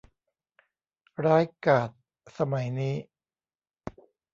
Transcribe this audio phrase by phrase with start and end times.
[1.25, 1.89] ร้ายกาจ
[2.37, 2.95] สมัยนี้